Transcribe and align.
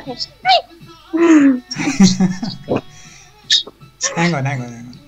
Okay. 0.00 0.16
hang 4.16 4.34
on, 4.34 4.44
hang 4.44 4.62
on, 4.62 4.72
hang 4.72 4.86
on. 4.86 4.98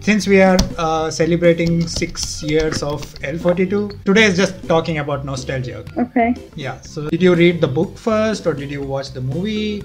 Since 0.00 0.26
we 0.26 0.40
are 0.42 0.58
uh, 0.78 1.10
celebrating 1.10 1.86
six 1.86 2.42
years 2.42 2.82
of 2.82 3.02
L42, 3.20 4.04
today 4.04 4.24
is 4.24 4.36
just 4.36 4.66
talking 4.68 4.98
about 4.98 5.24
nostalgia. 5.24 5.84
Okay. 5.96 6.34
Yeah. 6.56 6.80
So, 6.80 7.08
did 7.08 7.22
you 7.22 7.34
read 7.34 7.60
the 7.60 7.68
book 7.68 7.96
first, 7.96 8.46
or 8.46 8.54
did 8.54 8.70
you 8.70 8.82
watch 8.82 9.12
the 9.12 9.20
movie? 9.20 9.82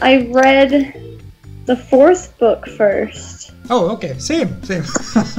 I 0.00 0.28
read 0.30 0.70
the 1.66 1.76
fourth 1.76 2.38
book 2.38 2.66
first. 2.68 3.52
Oh, 3.70 3.90
okay. 3.92 4.18
Same, 4.18 4.62
same. 4.62 4.84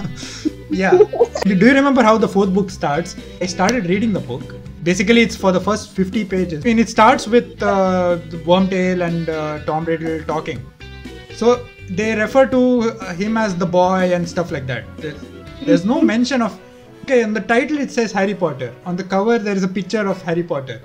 yeah. 0.70 0.98
Do 1.44 1.56
you 1.56 1.74
remember 1.74 2.02
how 2.04 2.18
the 2.18 2.28
fourth 2.28 2.54
book 2.54 2.70
starts? 2.70 3.16
I 3.42 3.46
started 3.46 3.88
reading 3.88 4.14
the 4.14 4.20
book. 4.20 4.56
Basically, 4.86 5.22
it's 5.22 5.36
for 5.36 5.52
the 5.52 5.60
first 5.60 5.94
50 5.94 6.26
pages. 6.26 6.64
I 6.64 6.68
mean, 6.68 6.78
it 6.78 6.90
starts 6.90 7.28
with 7.28 7.62
uh, 7.64 8.20
the 8.30 8.38
Wormtail 8.46 9.02
and 9.08 9.28
uh, 9.28 9.66
Tom 9.66 9.84
Riddle 9.84 10.24
talking. 10.26 10.64
So 11.34 11.66
they 11.90 12.16
refer 12.16 12.46
to 12.46 12.92
uh, 12.92 13.16
him 13.16 13.36
as 13.36 13.56
the 13.56 13.66
boy 13.66 14.14
and 14.14 14.30
stuff 14.30 14.52
like 14.52 14.68
that. 14.68 14.86
There's, 14.98 15.20
there's 15.66 15.86
no 15.86 16.02
mention 16.02 16.44
of. 16.44 16.60
Okay, 17.02 17.24
in 17.24 17.34
the 17.34 17.42
title 17.42 17.80
it 17.80 17.90
says 17.90 18.12
Harry 18.12 18.36
Potter. 18.36 18.76
On 18.86 18.96
the 18.96 19.04
cover 19.04 19.40
there 19.40 19.56
is 19.56 19.64
a 19.64 19.68
picture 19.68 20.08
of 20.08 20.22
Harry 20.22 20.44
Potter. 20.44 20.80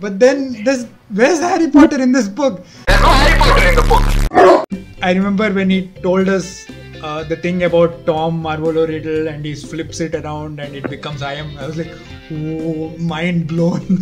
But 0.00 0.18
then 0.18 0.64
there's 0.64 0.86
where's 1.10 1.40
Harry 1.40 1.70
Potter 1.70 2.00
in 2.00 2.10
this 2.10 2.28
book? 2.28 2.64
There's 2.86 3.00
no 3.02 3.08
Harry 3.08 3.38
Potter 3.38 3.68
in 3.68 3.74
the 3.74 3.86
book. 3.92 4.82
I 5.02 5.12
remember 5.12 5.52
when 5.52 5.68
he 5.68 5.88
told 6.02 6.28
us 6.28 6.66
uh, 7.02 7.24
the 7.24 7.36
thing 7.36 7.64
about 7.64 8.06
Tom 8.06 8.42
Marvolo 8.42 8.86
Riddle 8.86 9.28
and 9.28 9.44
he 9.44 9.54
flips 9.54 10.00
it 10.00 10.14
around 10.14 10.60
and 10.60 10.74
it 10.74 10.88
becomes 10.88 11.22
I 11.22 11.34
am. 11.34 11.56
I 11.58 11.66
was 11.66 11.76
like, 11.76 11.92
oh, 12.30 12.96
mind 12.98 13.48
blown. 13.48 13.82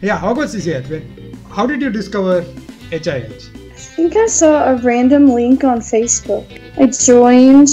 yeah, 0.00 0.18
how 0.18 0.32
about 0.32 0.48
CCH? 0.48 0.88
When, 0.90 1.38
how 1.48 1.66
did 1.66 1.80
you 1.80 1.90
discover 1.90 2.42
HIH? 2.90 3.50
I 3.72 3.94
think 3.94 4.16
I 4.16 4.26
saw 4.26 4.72
a 4.72 4.76
random 4.76 5.28
link 5.28 5.64
on 5.64 5.78
Facebook. 5.80 6.46
I 6.78 6.86
joined 6.86 7.68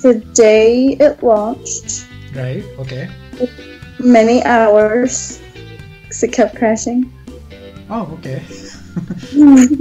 the 0.00 0.14
day 0.32 0.96
it 1.00 1.22
launched. 1.22 2.06
Right, 2.34 2.64
okay. 2.78 3.10
Many 3.98 4.42
hours. 4.44 5.42
Because 6.02 6.22
it 6.22 6.32
kept 6.32 6.56
crashing. 6.56 7.12
Oh, 7.90 8.18
okay. 8.18 8.42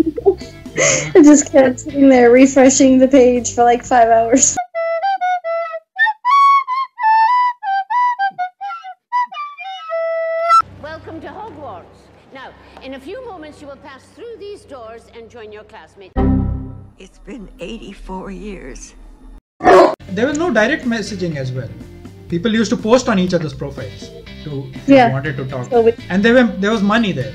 I 1.16 1.22
just 1.24 1.52
kept 1.52 1.82
sitting 1.82 2.08
there 2.10 2.32
refreshing 2.32 3.00
the 3.00 3.08
page 3.08 3.54
for 3.54 3.64
like 3.66 3.84
five 3.84 4.08
hours. 4.08 4.56
Welcome 10.82 11.20
to 11.22 11.28
Hogwarts. 11.28 11.86
Now, 12.34 12.54
in 12.84 12.94
a 12.94 13.00
few 13.00 13.26
moments, 13.26 13.62
you 13.62 13.68
will 13.68 13.76
pass 13.78 14.04
through 14.16 14.36
these 14.40 14.64
doors 14.64 15.06
and 15.16 15.30
join 15.30 15.52
your 15.52 15.64
classmates. 15.64 16.14
It's 16.98 17.20
been 17.20 17.50
84 17.60 18.32
years. 18.32 18.94
There 20.10 20.28
was 20.28 20.38
no 20.38 20.52
direct 20.54 20.84
messaging 20.86 21.36
as 21.36 21.52
well. 21.52 21.70
People 22.30 22.54
used 22.54 22.70
to 22.72 22.78
post 22.78 23.10
on 23.10 23.20
each 23.20 23.34
other's 23.34 23.54
profiles 23.54 24.10
to 24.44 24.70
if 24.74 24.88
Yeah. 24.88 25.08
they 25.08 25.14
wanted 25.14 25.38
to 25.38 25.46
talk. 25.48 25.70
So 25.70 25.82
we- 25.82 25.96
and 26.10 26.24
there 26.24 26.34
were 26.34 26.48
there 26.66 26.72
was 26.72 26.82
money 26.82 27.12
there. 27.12 27.34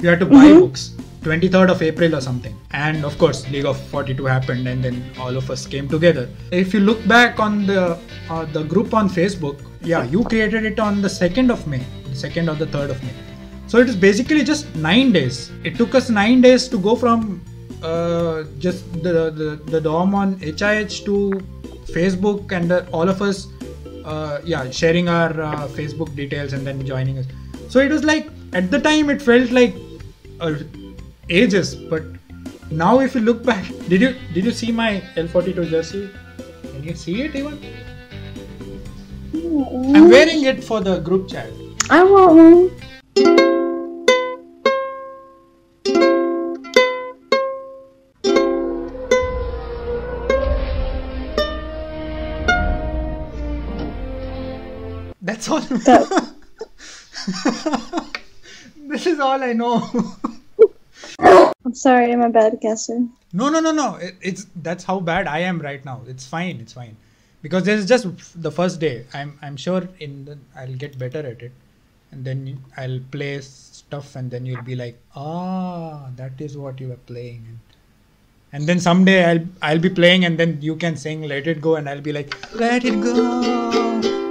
You 0.00 0.08
had 0.08 0.20
to 0.20 0.26
buy 0.26 0.44
Mm-hmm. 0.46 0.60
books. 0.60 0.90
23rd 1.20 1.70
of 1.70 1.82
April 1.82 2.14
or 2.14 2.20
something. 2.20 2.58
And 2.72 3.04
of 3.04 3.16
course, 3.18 3.48
League 3.50 3.66
of 3.66 3.78
42 3.88 4.24
happened, 4.24 4.66
and 4.66 4.82
then 4.82 5.02
all 5.18 5.36
of 5.36 5.50
us 5.50 5.66
came 5.66 5.88
together. 5.88 6.28
If 6.50 6.72
you 6.72 6.80
look 6.80 7.06
back 7.06 7.38
on 7.38 7.66
the 7.66 7.98
uh, 8.28 8.44
the 8.46 8.62
group 8.62 8.94
on 8.94 9.08
Facebook, 9.08 9.60
yeah, 9.82 10.04
you 10.04 10.24
created 10.24 10.64
it 10.64 10.80
on 10.80 11.02
the 11.02 11.08
2nd 11.08 11.50
of 11.50 11.66
May, 11.66 11.84
the 12.04 12.16
2nd 12.28 12.50
or 12.52 12.54
the 12.54 12.66
3rd 12.66 12.90
of 12.90 13.02
May. 13.02 13.14
So 13.66 13.78
it 13.78 13.88
is 13.88 13.96
basically 13.96 14.42
just 14.42 14.74
nine 14.74 15.12
days. 15.12 15.50
It 15.62 15.76
took 15.76 15.94
us 15.94 16.10
nine 16.10 16.40
days 16.40 16.68
to 16.68 16.78
go 16.78 16.96
from 16.96 17.40
uh, 17.82 18.44
just 18.58 18.92
the, 19.02 19.30
the 19.30 19.60
the 19.66 19.80
DOM 19.80 20.14
on 20.14 20.34
HIH 20.40 21.04
to 21.04 21.40
Facebook, 21.98 22.52
and 22.52 22.72
uh, 22.72 22.84
all 22.92 23.08
of 23.08 23.22
us, 23.22 23.46
uh, 24.04 24.40
yeah, 24.44 24.68
sharing 24.70 25.08
our 25.08 25.40
uh, 25.40 25.68
Facebook 25.68 26.14
details 26.16 26.52
and 26.52 26.66
then 26.66 26.84
joining 26.84 27.18
us. 27.18 27.26
So 27.68 27.78
it 27.80 27.90
was 27.90 28.04
like 28.04 28.28
at 28.52 28.70
the 28.70 28.80
time 28.80 29.10
it 29.10 29.22
felt 29.22 29.50
like 29.50 29.74
uh, 30.40 30.54
ages, 31.30 31.74
but 31.74 32.02
now 32.70 33.00
if 33.00 33.14
you 33.14 33.20
look 33.20 33.44
back, 33.44 33.64
did 33.88 34.00
you 34.00 34.14
did 34.34 34.44
you 34.44 34.52
see 34.52 34.72
my 34.72 35.00
L42 35.16 35.70
jersey? 35.70 36.10
Can 36.62 36.84
you 36.84 36.94
see 36.94 37.22
it 37.22 37.34
even? 37.34 37.58
I'm 39.96 40.08
wearing 40.10 40.44
it 40.44 40.62
for 40.62 40.80
the 40.80 40.98
group 40.98 41.28
chat. 41.28 41.50
I 41.88 42.02
want 42.02 42.36
one. 42.36 42.70
That's 55.22 55.48
all. 55.48 55.60
That- 55.60 56.34
this 58.88 59.06
is 59.06 59.20
all 59.20 59.42
I 59.42 59.52
know. 59.52 59.88
I'm 61.70 61.74
sorry, 61.76 62.12
I'm 62.12 62.20
a 62.20 62.28
bad 62.28 62.58
guesser. 62.60 63.06
No, 63.32 63.48
no, 63.48 63.60
no, 63.60 63.70
no. 63.70 63.94
It, 63.94 64.16
it's 64.20 64.46
that's 64.56 64.82
how 64.82 64.98
bad 64.98 65.28
I 65.28 65.38
am 65.50 65.60
right 65.60 65.84
now. 65.84 66.00
It's 66.08 66.26
fine. 66.26 66.56
It's 66.58 66.72
fine. 66.72 66.96
Because 67.42 67.62
this 67.62 67.78
is 67.78 67.86
just 67.86 68.08
the 68.42 68.50
first 68.50 68.80
day. 68.80 69.06
I'm 69.14 69.38
I'm 69.40 69.56
sure 69.56 69.88
in 70.00 70.24
the, 70.24 70.36
I'll 70.56 70.74
get 70.74 70.98
better 70.98 71.20
at 71.20 71.44
it, 71.48 71.52
and 72.10 72.24
then 72.24 72.58
I'll 72.76 72.98
play 73.12 73.40
stuff, 73.40 74.16
and 74.16 74.32
then 74.32 74.46
you'll 74.46 74.66
be 74.70 74.74
like, 74.74 74.98
ah, 75.14 76.08
that 76.16 76.40
is 76.40 76.58
what 76.58 76.80
you 76.80 76.88
were 76.88 77.02
playing. 77.12 77.46
And, 77.52 77.60
and 78.52 78.68
then 78.68 78.80
someday 78.80 79.24
I'll 79.30 79.46
I'll 79.62 79.84
be 79.86 79.94
playing, 80.02 80.24
and 80.24 80.36
then 80.36 80.58
you 80.60 80.74
can 80.74 80.96
sing 80.96 81.22
"Let 81.22 81.46
It 81.46 81.60
Go," 81.60 81.76
and 81.76 81.88
I'll 81.88 82.06
be 82.10 82.18
like, 82.20 82.36
"Let 82.52 82.84
it 82.84 83.00
go, 83.00 83.14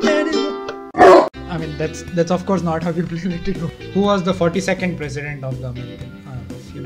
let 0.02 0.28
it 0.28 0.94
go." 0.94 1.28
I 1.48 1.58
mean, 1.58 1.78
that's 1.78 2.04
that's 2.22 2.38
of 2.42 2.46
course 2.46 2.70
not 2.74 2.84
how 2.84 2.98
you 3.02 3.10
play 3.16 3.36
"Let 3.38 3.48
It 3.48 3.66
Go." 3.66 3.76
Who 3.98 4.08
was 4.14 4.32
the 4.32 4.40
42nd 4.46 4.98
president 4.98 5.46
of 5.54 5.62
the 5.62 5.70
American 5.70 6.19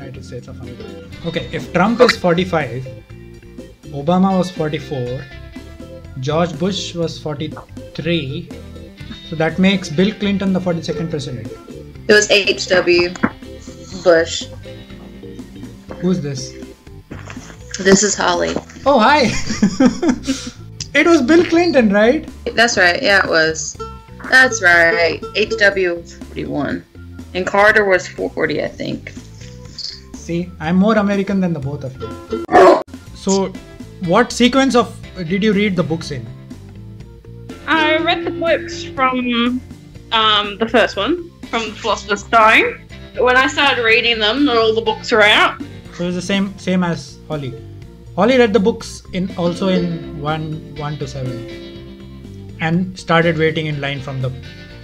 United 0.04 0.24
States 0.24 0.48
of 0.48 0.60
America? 0.60 1.08
Okay, 1.26 1.48
if 1.52 1.72
Trump 1.72 2.00
is 2.00 2.16
45, 2.16 2.86
Obama 4.00 4.36
was 4.36 4.50
44, 4.50 5.24
George 6.20 6.58
Bush 6.58 6.94
was 6.94 7.18
43, 7.18 8.48
so 9.28 9.36
that 9.36 9.58
makes 9.58 9.88
Bill 9.88 10.12
Clinton 10.14 10.52
the 10.52 10.60
42nd 10.60 11.10
president. 11.10 11.48
It 12.08 12.12
was 12.12 12.30
H.W. 12.30 13.14
Bush. 14.02 14.46
Who's 16.00 16.20
this? 16.20 16.52
This 17.78 18.02
is 18.02 18.14
Holly. 18.14 18.52
Oh, 18.84 18.98
hi! 19.00 19.22
it 20.94 21.06
was 21.06 21.22
Bill 21.22 21.44
Clinton, 21.46 21.90
right? 21.90 22.28
That's 22.54 22.76
right. 22.76 23.02
Yeah, 23.02 23.24
it 23.24 23.30
was. 23.30 23.76
That's 24.28 24.62
right. 24.62 25.20
H.W. 25.34 25.94
was 25.94 26.14
41. 26.14 26.84
And 27.34 27.46
Carter 27.46 27.84
was 27.84 28.06
40, 28.06 28.62
I 28.62 28.68
think. 28.68 29.12
See, 30.24 30.50
I'm 30.58 30.76
more 30.76 30.96
American 30.96 31.40
than 31.40 31.52
the 31.52 31.60
both 31.60 31.84
of 31.84 32.00
you. 32.00 32.82
So, 33.14 33.52
what 34.06 34.32
sequence 34.32 34.74
of 34.74 34.88
did 35.16 35.42
you 35.42 35.52
read 35.52 35.76
the 35.76 35.82
books 35.82 36.10
in? 36.12 36.26
I 37.66 37.98
read 37.98 38.24
the 38.24 38.30
books 38.30 38.84
from 38.84 39.60
um, 40.12 40.56
the 40.56 40.66
first 40.66 40.96
one, 40.96 41.30
from 41.50 41.72
Philosopher's 41.72 42.24
Stone. 42.24 42.80
When 43.18 43.36
I 43.36 43.46
started 43.48 43.82
reading 43.82 44.18
them, 44.18 44.46
not 44.46 44.56
all 44.56 44.74
the 44.74 44.80
books 44.80 45.12
were 45.12 45.20
out. 45.20 45.60
So 45.92 46.08
it's 46.08 46.16
the 46.16 46.22
same 46.22 46.56
same 46.58 46.82
as 46.82 47.18
Holly. 47.28 47.52
Holly 48.16 48.38
read 48.38 48.54
the 48.54 48.64
books 48.70 49.02
in 49.12 49.30
also 49.36 49.68
in 49.68 50.22
one 50.22 50.74
one 50.76 50.96
to 51.04 51.06
seven, 51.06 52.56
and 52.62 52.98
started 52.98 53.36
waiting 53.36 53.66
in 53.66 53.78
line 53.78 54.00
from 54.00 54.22
the 54.22 54.32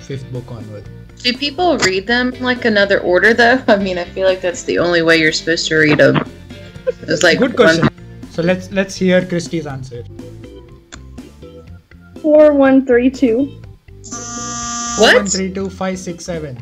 fifth 0.00 0.30
book 0.34 0.52
onward. 0.52 0.84
Do 1.22 1.32
people 1.36 1.76
read 1.78 2.06
them 2.06 2.30
like 2.40 2.64
another 2.64 3.00
order, 3.00 3.34
though? 3.34 3.62
I 3.68 3.76
mean, 3.76 3.98
I 3.98 4.04
feel 4.04 4.26
like 4.26 4.40
that's 4.40 4.62
the 4.64 4.78
only 4.78 5.02
way 5.02 5.18
you're 5.18 5.32
supposed 5.32 5.68
to 5.68 5.76
read 5.76 5.98
them. 5.98 6.16
It's 7.02 7.22
like 7.22 7.38
Good 7.38 7.58
one- 7.58 7.78
question. 7.78 7.88
So 8.30 8.42
let's 8.42 8.70
let's 8.70 8.94
hear 8.94 9.24
Christie's 9.26 9.66
answer. 9.66 10.04
4132. 12.22 13.36
One, 13.38 15.14
What? 15.14 15.28
three, 15.28 15.52
two, 15.52 15.68
five, 15.70 15.98
six, 15.98 16.24
seven. 16.24 16.58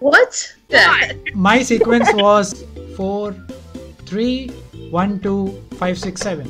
What? 0.00 0.54
That. 0.68 1.14
My 1.34 1.62
sequence 1.62 2.08
was 2.14 2.64
four, 2.96 3.34
three, 4.06 4.48
one, 4.90 5.20
two, 5.20 5.60
five, 5.76 5.98
six, 5.98 6.20
seven. 6.20 6.46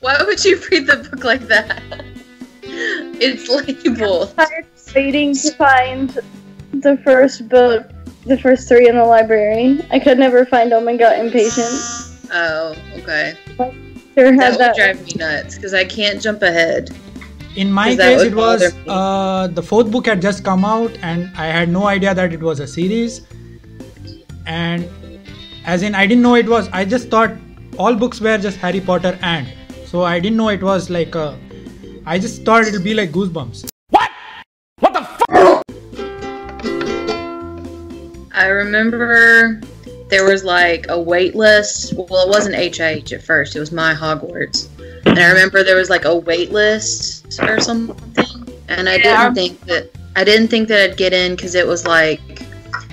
Why 0.00 0.22
would 0.22 0.44
you 0.44 0.60
read 0.70 0.86
the 0.86 0.96
book 1.08 1.24
like 1.24 1.46
that? 1.48 1.82
It's 2.66 3.48
labeled. 3.48 4.34
I'm 4.94 5.02
waiting 5.02 5.34
to 5.34 5.50
find 5.52 6.18
the 6.72 6.96
first 6.98 7.48
book, 7.48 7.90
the 8.26 8.38
first 8.38 8.68
three 8.68 8.88
in 8.88 8.96
the 8.96 9.04
library. 9.04 9.80
I 9.90 9.98
could 9.98 10.18
never 10.18 10.44
find 10.46 10.70
them 10.70 10.86
and 10.86 10.98
got 10.98 11.18
impatient. 11.18 11.68
Oh, 12.32 12.76
okay. 12.98 13.36
Sure 14.14 14.36
That 14.36 14.42
had 14.42 14.50
would 14.52 14.60
that. 14.60 14.76
drive 14.76 15.04
me 15.04 15.14
nuts 15.16 15.56
because 15.56 15.74
I 15.74 15.84
can't 15.84 16.22
jump 16.22 16.42
ahead. 16.42 16.90
In 17.56 17.72
my 17.72 17.96
case, 17.96 18.22
it 18.22 18.34
was 18.34 18.72
uh, 18.86 19.48
the 19.52 19.62
fourth 19.62 19.90
book 19.90 20.06
had 20.06 20.22
just 20.22 20.44
come 20.44 20.64
out, 20.64 20.96
and 21.02 21.30
I 21.36 21.46
had 21.46 21.68
no 21.68 21.86
idea 21.86 22.14
that 22.14 22.32
it 22.32 22.40
was 22.40 22.60
a 22.60 22.66
series. 22.66 23.22
And 24.46 24.88
as 25.64 25.82
in, 25.82 25.94
I 25.94 26.06
didn't 26.06 26.22
know 26.22 26.34
it 26.36 26.48
was. 26.48 26.68
I 26.72 26.84
just 26.84 27.08
thought 27.08 27.32
all 27.78 27.94
books 27.94 28.20
were 28.20 28.38
just 28.38 28.58
Harry 28.58 28.80
Potter, 28.80 29.18
and 29.22 29.52
so 29.86 30.02
I 30.02 30.20
didn't 30.20 30.36
know 30.36 30.48
it 30.50 30.62
was 30.62 30.90
like 30.90 31.14
a. 31.16 31.36
I 32.06 32.18
just 32.18 32.44
thought 32.44 32.64
it'll 32.64 32.82
be 32.82 32.94
like 32.94 33.10
Goosebumps. 33.10 33.70
I 38.44 38.48
remember 38.48 39.58
there 40.10 40.26
was 40.26 40.44
like 40.44 40.84
a 40.90 41.00
wait 41.00 41.34
list. 41.34 41.94
Well, 41.94 42.26
it 42.26 42.28
wasn't 42.28 42.54
HH 42.56 43.10
at 43.14 43.22
first. 43.22 43.56
It 43.56 43.60
was 43.60 43.72
my 43.72 43.94
Hogwarts, 43.94 44.68
and 45.06 45.18
I 45.18 45.28
remember 45.28 45.64
there 45.64 45.76
was 45.76 45.88
like 45.88 46.04
a 46.04 46.14
wait 46.14 46.52
list 46.52 47.40
or 47.40 47.58
something. 47.58 47.96
And 48.68 48.86
I 48.86 48.96
Yeah. 48.96 49.02
didn't 49.24 49.34
think 49.34 49.60
that 49.62 49.90
I 50.14 50.24
didn't 50.24 50.48
think 50.48 50.68
that 50.68 50.80
I'd 50.90 50.96
get 50.98 51.14
in 51.14 51.34
because 51.36 51.54
it 51.54 51.66
was 51.66 51.86
like 51.86 52.20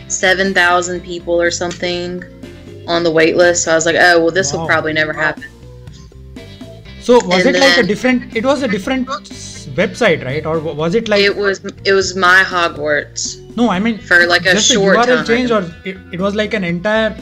seven 0.08 0.54
thousand 0.54 1.02
people 1.02 1.42
or 1.42 1.52
something 1.52 2.24
on 2.88 3.04
the 3.04 3.12
wait 3.12 3.36
list. 3.36 3.66
So 3.66 3.74
I 3.74 3.76
was 3.76 3.86
like, 3.86 3.98
oh 4.00 4.22
well, 4.22 4.32
this 4.32 4.54
will 4.54 4.66
probably 4.66 4.94
never 4.94 5.12
happen. 5.12 5.44
So 7.02 7.16
was 7.26 7.46
And 7.46 7.56
it 7.58 7.60
like 7.60 7.78
a 7.78 7.84
different? 7.84 8.34
It 8.38 8.46
was 8.46 8.64
a 8.64 8.70
different 8.70 9.10
s- 9.10 9.51
website, 9.68 10.24
right? 10.26 10.46
Or 10.46 10.60
was 10.60 10.96
it 10.96 11.08
like 11.08 11.22
It 11.24 11.36
was 11.36 11.62
it 11.86 11.94
was 11.94 12.16
my 12.16 12.44
Hogwarts. 12.44 13.38
no? 13.56 13.70
I 13.70 13.80
mean 13.80 13.98
for, 13.98 14.26
like, 14.28 14.46
a 14.46 14.60
short 14.60 14.98
URL 14.98 15.06
time. 15.18 15.26
change, 15.26 15.52
or 15.52 15.64
it, 15.86 15.98
it 16.12 16.20
was 16.20 16.36
like 16.36 16.54
an 16.54 16.64
entire. 16.64 17.16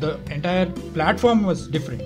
The 0.00 0.18
entire 0.30 0.66
platform 0.94 1.44
was 1.44 1.68
different. 1.68 2.02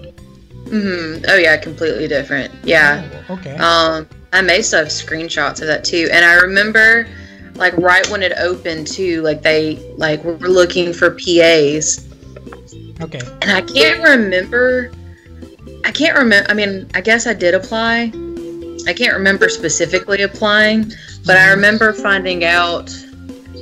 hmm 0.68 1.24
Oh 1.28 1.36
yeah, 1.36 1.56
completely 1.56 2.06
different. 2.08 2.52
Yeah. 2.64 3.08
Oh, 3.30 3.34
okay. 3.34 3.56
Um, 3.56 4.06
I 4.32 4.42
may 4.42 4.60
still 4.60 4.80
have 4.80 4.88
screenshots 4.88 5.60
of 5.62 5.66
that 5.68 5.82
too. 5.84 6.08
And 6.12 6.24
I 6.24 6.34
remember, 6.34 7.06
like, 7.54 7.72
right 7.78 8.06
when 8.10 8.22
it 8.22 8.32
opened 8.38 8.86
too, 8.86 9.22
like 9.22 9.40
they 9.42 9.76
like 9.96 10.22
were 10.24 10.36
looking 10.36 10.92
for 10.92 11.10
PAs, 11.12 12.06
okay. 13.00 13.20
and 13.40 13.50
I 13.50 13.62
can't 13.62 14.02
remember. 14.04 14.90
I 15.84 15.92
can't 15.92 16.18
remember. 16.18 16.50
I 16.50 16.54
mean, 16.54 16.86
I 16.94 17.00
guess 17.00 17.26
I 17.26 17.32
did 17.32 17.54
apply. 17.54 18.10
I 18.86 18.92
can't 18.92 19.14
remember 19.14 19.48
specifically 19.48 20.22
applying, 20.22 20.92
but 21.24 21.36
I 21.36 21.50
remember 21.50 21.92
finding 21.92 22.44
out 22.44 22.86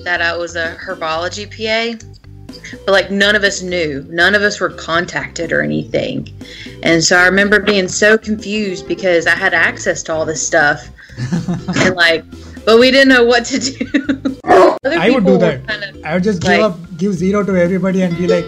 that 0.05 0.21
I 0.21 0.37
was 0.37 0.57
a 0.57 0.77
herbology 0.77 1.49
PA. 1.49 1.99
But 2.87 2.93
like 2.93 3.11
none 3.11 3.37
of 3.37 3.45
us 3.45 3.63
knew. 3.63 4.07
None 4.09 4.35
of 4.35 4.43
us 4.43 4.61
were 4.61 4.71
contacted 4.71 5.53
or 5.53 5.61
anything. 5.61 6.29
And 6.83 7.03
so 7.03 7.17
I 7.17 7.27
remember 7.27 7.61
being 7.61 7.89
so 7.89 8.17
confused 8.17 8.89
because 8.89 9.27
I 9.27 9.35
had 9.35 9.55
access 9.55 10.03
to 10.05 10.13
all 10.13 10.25
this 10.25 10.45
stuff. 10.45 10.89
and 11.85 11.95
like 11.95 12.25
but 12.65 12.79
we 12.79 12.91
didn't 12.91 13.09
know 13.09 13.25
what 13.25 13.45
to 13.47 13.59
do. 13.59 14.39
Other 14.45 14.99
I 14.99 15.11
would 15.11 15.27
do 15.27 15.39
that. 15.39 15.67
Kind 15.67 15.85
of, 15.85 16.05
I 16.05 16.15
would 16.15 16.25
just 16.25 16.41
give 16.41 16.61
up, 16.61 16.79
give 16.97 17.15
zero 17.15 17.45
to 17.45 17.57
everybody, 17.61 18.03
and 18.03 18.17
be 18.17 18.27
like, 18.27 18.47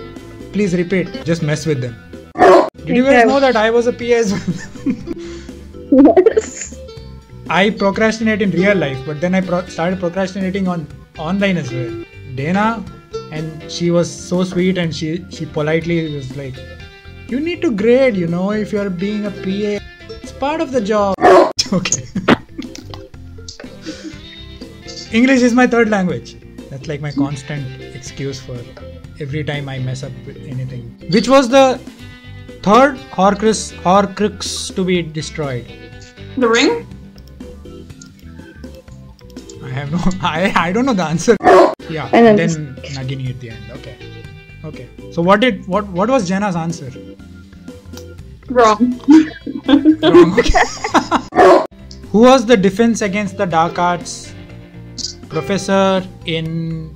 "Please 0.53 0.75
repeat." 0.75 1.25
Just 1.25 1.43
mess 1.43 1.67
with 1.67 1.81
them. 1.81 1.95
Did 2.87 2.97
you 2.97 3.05
guys 3.05 3.27
know 3.27 3.41
that 3.41 3.57
I 3.57 3.71
was 3.71 3.87
a 3.87 3.93
PA 3.93 4.05
as 4.05 4.33
well? 4.33 4.41
I 7.49 7.71
procrastinate 7.71 8.43
in 8.43 8.51
real 8.51 8.77
life, 8.77 8.99
but 9.07 9.21
then 9.21 9.35
I 9.35 9.41
pro- 9.41 9.67
started 9.67 10.01
procrastinating 10.01 10.67
on 10.67 10.87
online 11.17 11.57
as 11.57 11.73
well. 11.73 12.05
Dana, 12.35 12.85
and 13.31 13.71
she 13.71 13.91
was 13.91 14.11
so 14.11 14.43
sweet, 14.45 14.79
and 14.79 14.95
she 14.95 15.25
she 15.31 15.47
politely 15.47 16.15
was 16.15 16.37
like, 16.37 16.55
"You 17.29 17.41
need 17.41 17.63
to 17.63 17.71
grade, 17.71 18.17
you 18.17 18.27
know, 18.27 18.51
if 18.51 18.73
you're 18.73 18.91
being 18.91 19.27
a 19.27 19.31
PA. 19.31 19.79
It's 20.23 20.33
part 20.33 20.61
of 20.61 20.73
the 20.73 20.81
job." 20.81 21.15
okay. 21.73 22.05
English 25.13 25.43
is 25.43 25.55
my 25.55 25.67
third 25.67 25.89
language. 25.89 26.37
That's 26.71 26.89
like 26.89 27.01
my 27.01 27.13
constant 27.13 27.81
excuse 27.95 28.41
for 28.41 28.59
every 29.21 29.45
time 29.45 29.69
I 29.69 29.79
mess 29.79 30.03
up 30.03 30.13
with 30.27 30.37
anything. 30.47 30.83
Which 31.11 31.29
was 31.29 31.49
the 31.49 31.81
third 32.67 32.97
Horcrux, 33.17 33.73
Horcrux 33.87 34.75
to 34.75 34.85
be 34.85 35.01
destroyed? 35.01 35.67
The 36.37 36.49
ring? 36.49 36.73
I 39.63 39.69
have 39.69 39.93
no. 39.93 40.01
I 40.21 40.53
I 40.69 40.73
don't 40.73 40.87
know 40.87 40.95
the 41.01 41.05
answer. 41.05 41.37
Yeah, 41.89 42.11
And 42.13 42.27
and 42.27 42.39
then 42.39 42.53
then 42.55 42.97
Nagini 42.97 43.29
at 43.31 43.39
the 43.41 43.51
end. 43.51 43.71
Okay, 43.77 43.97
okay. 44.71 44.89
So 45.13 45.23
what 45.23 45.41
did 45.41 45.67
what 45.75 45.87
what 46.01 46.11
was 46.17 46.29
Jenna's 46.29 46.57
answer? 46.57 46.91
Wrong. 48.49 49.01
Wrong. 49.69 50.35
Who 52.11 52.21
was 52.23 52.47
the 52.47 52.57
defense 52.57 53.03
against 53.03 53.37
the 53.37 53.47
dark 53.47 53.79
arts 53.79 54.35
professor 55.29 56.03
in 56.25 56.93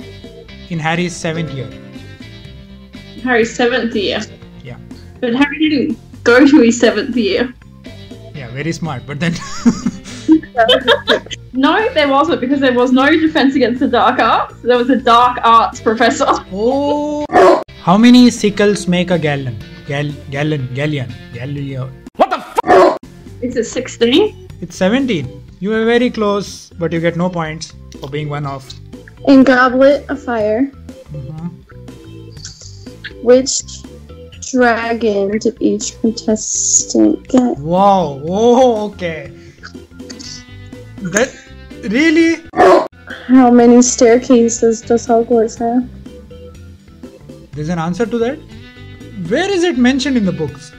in 0.68 0.84
Harry's 0.88 1.14
seventh 1.14 1.56
year? 1.60 1.70
Harry's 3.22 3.54
seventh 3.62 3.94
year. 3.94 4.20
Yeah, 5.22 5.28
But 5.28 5.34
Harry 5.36 5.68
didn't 5.68 5.98
go 6.24 6.46
to 6.46 6.60
his 6.60 6.80
seventh 6.80 7.16
year. 7.16 7.52
yeah, 8.34 8.50
very 8.50 8.72
smart. 8.72 9.02
But 9.06 9.20
then 9.20 9.34
No, 11.52 11.92
there 11.94 12.08
wasn't 12.08 12.40
because 12.40 12.60
there 12.60 12.72
was 12.72 12.92
no 12.92 13.10
defense 13.10 13.54
against 13.56 13.80
the 13.80 13.88
dark 13.88 14.18
arts. 14.18 14.54
There 14.62 14.78
was 14.78 14.88
a 14.90 14.96
dark 14.96 15.38
arts 15.42 15.80
professor. 15.80 16.26
oh, 16.52 17.24
how 17.82 17.96
many 17.98 18.30
sickles 18.30 18.86
make 18.86 19.10
a 19.10 19.18
gallon? 19.18 19.58
Gal 19.86 20.12
gallon 20.30 20.68
galleon 20.74 21.12
galleon. 21.34 21.90
Is 23.42 23.56
it 23.56 23.64
16? 23.64 24.48
It's 24.60 24.76
17. 24.76 25.42
You 25.60 25.70
were 25.70 25.84
very 25.84 26.10
close, 26.10 26.70
but 26.78 26.92
you 26.92 27.00
get 27.00 27.16
no 27.16 27.28
points 27.30 27.72
for 27.98 28.08
being 28.08 28.28
one 28.28 28.46
off. 28.46 28.72
In 29.26 29.42
Goblet 29.42 30.08
of 30.08 30.22
Fire, 30.22 30.70
mm-hmm. 31.12 31.48
which 33.22 33.50
dragon 34.50 35.38
did 35.38 35.56
each 35.60 36.00
contestant 36.00 37.28
get? 37.28 37.58
Wow. 37.58 38.20
Oh, 38.26 38.90
okay. 38.90 39.32
That 40.98 41.34
really? 41.84 42.42
How 43.26 43.50
many 43.50 43.82
staircases 43.82 44.82
does 44.82 45.06
Hogwarts 45.06 45.58
have? 45.58 45.88
There's 47.52 47.68
an 47.68 47.78
answer 47.78 48.06
to 48.06 48.18
that. 48.18 48.38
Where 49.28 49.50
is 49.50 49.64
it 49.64 49.78
mentioned 49.78 50.16
in 50.16 50.24
the 50.24 50.32
books? 50.32 50.72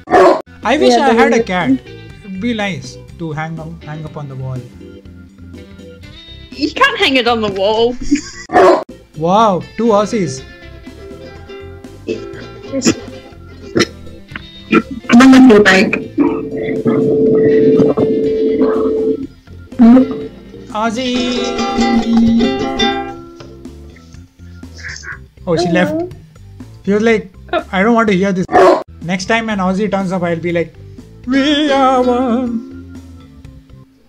I 0.63 0.77
wish 0.77 0.93
Yeah, 0.93 1.07
I 1.07 1.13
had 1.13 1.33
a 1.33 1.43
cat. 1.43 1.71
It'd 1.71 2.41
be 2.41 2.53
nice 2.53 2.97
to 3.19 3.31
hang 3.31 3.59
up, 3.59 3.83
hang 3.83 4.05
up 4.05 4.17
on 4.17 4.27
the 4.27 4.35
wall. 4.35 4.57
You 6.51 6.71
can't 6.71 6.97
hang 6.99 7.15
it 7.15 7.27
on 7.27 7.41
the 7.41 7.51
wall. 7.51 7.95
Wow, 9.17 9.61
two 9.77 9.91
Aussies. 15.51 15.91
Aussie. 20.71 21.11
Oh, 25.45 25.57
she 25.57 25.67
left. 25.69 26.15
She 26.85 26.93
was 26.93 27.03
like, 27.03 27.33
I 27.71 27.83
don't 27.83 27.93
want 27.93 28.07
to 28.09 28.15
hear 28.15 28.31
this. 28.31 28.45
Next 29.01 29.25
time 29.25 29.49
an 29.49 29.59
Aussie 29.59 29.91
turns 29.91 30.13
up, 30.13 30.23
I'll 30.23 30.39
be 30.39 30.53
like, 30.53 30.73
We 31.25 31.69
are 31.71 32.01
one. 32.01 32.95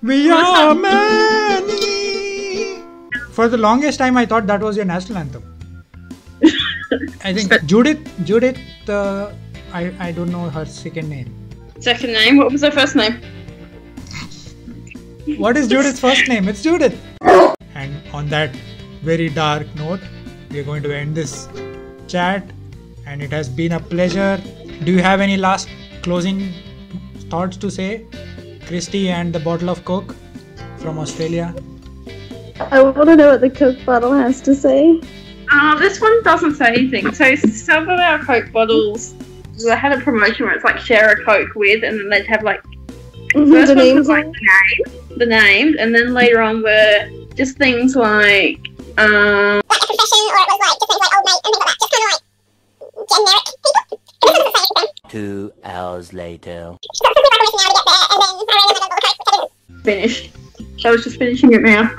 We 0.02 0.30
are 0.30 0.74
many. 0.74 1.82
For 3.32 3.48
the 3.48 3.56
longest 3.56 3.98
time, 3.98 4.16
I 4.16 4.26
thought 4.26 4.46
that 4.46 4.60
was 4.60 4.76
your 4.76 4.84
national 4.84 5.18
anthem. 5.18 5.42
I 7.24 7.32
think 7.32 7.66
Judith, 7.66 7.98
Judith, 8.24 8.58
uh, 8.88 9.32
I, 9.72 9.92
I 9.98 10.12
don't 10.12 10.30
know 10.30 10.50
her 10.50 10.64
second 10.66 11.08
name. 11.08 11.34
Second 11.80 12.12
name? 12.12 12.36
What 12.36 12.52
was 12.52 12.62
her 12.62 12.70
first 12.70 12.94
name? 12.94 13.20
What 15.38 15.56
is 15.56 15.68
Judith's 15.68 15.98
first 15.98 16.28
name? 16.28 16.48
It's 16.48 16.62
Judith. 16.62 17.00
And 17.74 17.94
on 18.12 18.28
that 18.28 18.54
very 19.02 19.28
dark 19.28 19.66
note, 19.76 20.00
we 20.50 20.60
are 20.60 20.64
going 20.64 20.82
to 20.82 20.94
end 20.94 21.14
this 21.14 21.48
chat. 22.06 22.44
And 23.06 23.22
it 23.22 23.30
has 23.30 23.48
been 23.48 23.72
a 23.72 23.80
pleasure. 23.80 24.40
Do 24.84 24.92
you 24.92 25.02
have 25.02 25.20
any 25.20 25.36
last 25.36 25.68
closing 26.02 26.52
thoughts 27.30 27.56
to 27.58 27.70
say? 27.70 28.06
Christy 28.66 29.08
and 29.08 29.32
the 29.32 29.40
bottle 29.40 29.70
of 29.70 29.84
Coke 29.84 30.14
from 30.78 30.98
Australia. 30.98 31.54
I 32.60 32.82
want 32.82 32.96
to 32.96 33.16
know 33.16 33.30
what 33.30 33.40
the 33.40 33.50
Coke 33.50 33.84
bottle 33.86 34.12
has 34.12 34.40
to 34.42 34.54
say. 34.54 35.00
Uh, 35.50 35.78
this 35.78 36.00
one 36.00 36.22
doesn't 36.22 36.54
say 36.56 36.68
anything. 36.68 37.12
So 37.14 37.34
some 37.36 37.88
of 37.88 37.98
our 37.98 38.18
Coke 38.24 38.52
bottles, 38.52 39.14
they 39.58 39.76
had 39.76 39.92
a 39.92 40.00
promotion 40.00 40.46
where 40.46 40.54
it's 40.54 40.64
like 40.64 40.78
share 40.78 41.10
a 41.12 41.24
Coke 41.24 41.54
with, 41.54 41.84
and 41.84 41.98
then 41.98 42.08
they'd 42.08 42.26
have 42.26 42.42
like 42.42 42.62
first 43.32 43.68
the 43.68 43.74
one 43.74 43.76
names 43.76 43.98
was 43.98 44.08
like 44.08 44.26
the 44.26 44.32
name, 44.32 45.18
the 45.18 45.26
names, 45.26 45.76
and 45.78 45.94
then 45.94 46.14
later 46.14 46.40
on 46.40 46.62
were 46.62 47.08
just 47.34 47.56
things 47.58 47.96
like 47.96 48.60
um, 48.98 49.62
like 49.68 49.82
a 49.82 49.86
profession 49.86 50.18
or 50.28 50.36
it 50.36 50.48
was 50.48 50.60
like 50.60 50.78
just 50.78 50.88
things 50.88 51.00
like 51.00 51.14
old 51.16 51.24
mate 51.24 51.40
and 51.44 51.54
things 51.54 51.60
like 51.60 51.72
that. 51.72 52.18
Just 52.92 53.10
kind 53.10 53.22
of 53.22 53.28
like 53.28 53.40
generic 53.42 53.42
people. 53.62 54.00
It 54.22 54.28
doesn't 54.28 54.56
say 54.56 54.64
anything. 54.76 54.94
Two 55.08 55.52
hours 55.64 56.12
later. 56.12 56.76
So 56.94 57.08
it 57.08 57.14
took 57.14 57.24
me 57.24 57.68
like 57.72 58.10
almost 58.10 58.42
an 58.42 58.48
hour 58.52 58.68
to 58.68 58.74
get 58.74 58.88
there 58.88 58.92
and 58.92 58.92
then 58.92 58.92
I 58.92 58.92
ran 58.92 58.92
out 58.92 58.92
of 58.92 58.92
all 58.92 58.92
the 58.92 58.92
coke, 58.92 58.92
which 58.92 59.04
I 59.04 59.14
didn't 59.30 59.84
finished. 59.84 60.30
I 60.84 60.90
was 60.90 61.04
just 61.04 61.18
finishing 61.18 61.52
it 61.52 61.62
now. 61.62 61.90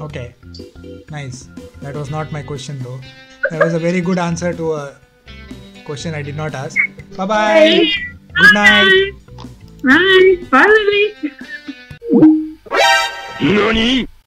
Okay. 0.00 0.34
Nice. 1.10 1.48
That 1.80 1.94
was 1.94 2.10
not 2.10 2.32
my 2.32 2.42
question 2.42 2.78
though. 2.80 3.00
That 3.50 3.64
was 3.64 3.74
a 3.74 3.78
very 3.78 4.00
good 4.00 4.18
answer 4.18 4.52
to 4.52 4.72
a 4.74 4.96
question 5.84 6.14
I 6.14 6.22
did 6.22 6.36
not 6.36 6.54
ask. 6.54 6.76
Bye 7.16 7.26
bye. 7.26 7.90
Good 8.34 8.54
night. 8.54 9.12
Bye. 9.84 10.36
Bye, 10.50 10.66
Lily. 10.66 11.32
NANI 13.42 14.08